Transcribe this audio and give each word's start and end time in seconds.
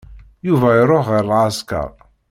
Yuba 0.47 0.69
iruḥ 0.81 1.05
ɣer 1.13 1.23
leɛsker. 1.29 1.89